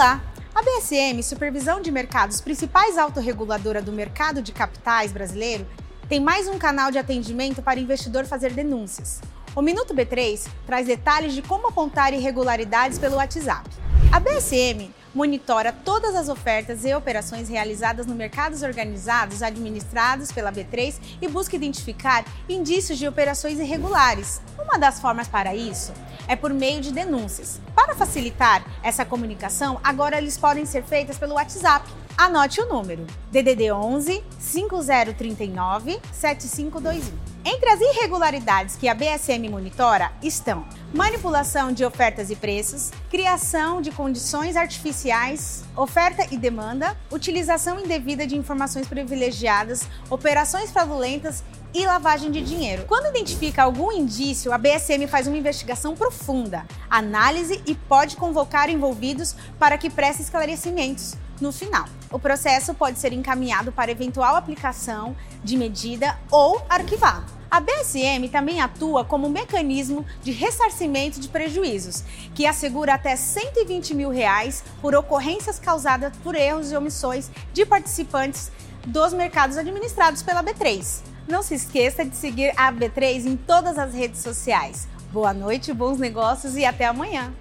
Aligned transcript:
Olá! 0.00 0.18
A 0.54 0.62
BSM, 0.62 1.22
Supervisão 1.22 1.78
de 1.82 1.90
Mercados, 1.90 2.40
principais 2.40 2.96
autorreguladora 2.96 3.82
do 3.82 3.92
mercado 3.92 4.40
de 4.40 4.50
capitais 4.50 5.12
brasileiro, 5.12 5.66
tem 6.08 6.18
mais 6.18 6.48
um 6.48 6.58
canal 6.58 6.90
de 6.90 6.96
atendimento 6.96 7.60
para 7.60 7.78
investidor 7.78 8.24
fazer 8.24 8.54
denúncias. 8.54 9.20
O 9.54 9.60
Minuto 9.60 9.92
B3 9.92 10.48
traz 10.64 10.86
detalhes 10.86 11.34
de 11.34 11.42
como 11.42 11.68
apontar 11.68 12.14
irregularidades 12.14 12.98
pelo 12.98 13.16
WhatsApp. 13.16 13.68
A 14.10 14.18
BSM 14.18 14.90
monitora 15.14 15.72
todas 15.72 16.14
as 16.14 16.28
ofertas 16.28 16.84
e 16.84 16.94
operações 16.94 17.48
realizadas 17.48 18.06
no 18.06 18.14
mercados 18.14 18.62
organizados 18.62 19.42
administrados 19.42 20.32
pela 20.32 20.52
B3 20.52 20.94
e 21.20 21.28
busca 21.28 21.56
identificar 21.56 22.24
indícios 22.48 22.98
de 22.98 23.08
operações 23.08 23.58
irregulares. 23.58 24.40
Uma 24.58 24.78
das 24.78 25.00
formas 25.00 25.28
para 25.28 25.54
isso 25.54 25.92
é 26.28 26.36
por 26.36 26.52
meio 26.52 26.80
de 26.80 26.92
denúncias. 26.92 27.60
Para 27.74 27.94
facilitar 27.94 28.64
essa 28.82 29.04
comunicação, 29.04 29.80
agora 29.82 30.18
eles 30.18 30.38
podem 30.38 30.64
ser 30.64 30.84
feitas 30.84 31.18
pelo 31.18 31.34
WhatsApp. 31.34 31.88
Anote 32.16 32.60
o 32.60 32.66
número: 32.66 33.06
DDD 33.32 33.72
11 33.72 34.22
5039 34.38 36.00
7521. 36.12 37.30
Entre 37.44 37.70
as 37.70 37.80
irregularidades 37.80 38.76
que 38.76 38.88
a 38.88 38.94
BSM 38.94 39.48
monitora 39.48 40.12
estão 40.22 40.64
manipulação 40.92 41.72
de 41.72 41.84
ofertas 41.84 42.30
e 42.30 42.36
preços, 42.36 42.90
criação 43.08 43.80
de 43.80 43.92
condições 43.92 44.56
artificiais, 44.56 45.64
oferta 45.76 46.26
e 46.30 46.36
demanda, 46.36 46.96
utilização 47.10 47.78
indevida 47.78 48.26
de 48.26 48.36
informações 48.36 48.88
privilegiadas, 48.88 49.86
operações 50.08 50.70
fraudulentas 50.70 51.44
e 51.72 51.86
lavagem 51.86 52.32
de 52.32 52.42
dinheiro. 52.42 52.84
Quando 52.86 53.06
identifica 53.06 53.62
algum 53.62 53.92
indício, 53.92 54.52
a 54.52 54.58
BSM 54.58 55.06
faz 55.06 55.28
uma 55.28 55.36
investigação 55.36 55.94
profunda, 55.94 56.66
análise 56.88 57.62
e 57.64 57.74
pode 57.74 58.16
convocar 58.16 58.68
envolvidos 58.68 59.36
para 59.58 59.78
que 59.78 59.88
prestem 59.88 60.24
esclarecimentos 60.24 61.14
no 61.40 61.52
final. 61.52 61.84
O 62.10 62.18
processo 62.18 62.74
pode 62.74 62.98
ser 62.98 63.12
encaminhado 63.12 63.70
para 63.70 63.92
eventual 63.92 64.34
aplicação 64.34 65.16
de 65.44 65.56
medida 65.56 66.18
ou 66.30 66.60
arquivado. 66.68 67.39
A 67.50 67.58
BSM 67.58 68.28
também 68.30 68.60
atua 68.60 69.04
como 69.04 69.28
mecanismo 69.28 70.06
de 70.22 70.30
ressarcimento 70.30 71.18
de 71.18 71.28
prejuízos, 71.28 72.04
que 72.32 72.46
assegura 72.46 72.94
até 72.94 73.16
120 73.16 73.92
mil 73.92 74.08
reais 74.08 74.62
por 74.80 74.94
ocorrências 74.94 75.58
causadas 75.58 76.16
por 76.18 76.36
erros 76.36 76.70
e 76.70 76.76
omissões 76.76 77.28
de 77.52 77.66
participantes 77.66 78.52
dos 78.86 79.12
mercados 79.12 79.56
administrados 79.56 80.22
pela 80.22 80.44
B3. 80.44 81.00
Não 81.26 81.42
se 81.42 81.54
esqueça 81.54 82.04
de 82.04 82.14
seguir 82.14 82.52
a 82.56 82.72
B3 82.72 83.26
em 83.26 83.36
todas 83.36 83.78
as 83.78 83.92
redes 83.92 84.20
sociais. 84.20 84.86
Boa 85.12 85.34
noite, 85.34 85.72
bons 85.72 85.98
negócios 85.98 86.56
e 86.56 86.64
até 86.64 86.86
amanhã! 86.86 87.34